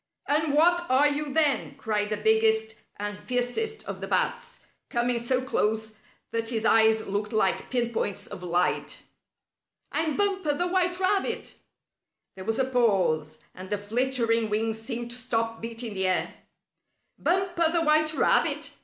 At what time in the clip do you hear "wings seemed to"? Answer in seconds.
14.49-15.17